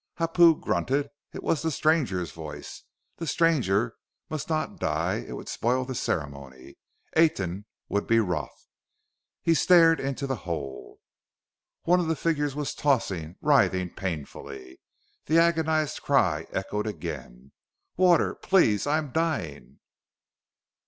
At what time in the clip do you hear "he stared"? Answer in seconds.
9.43-9.99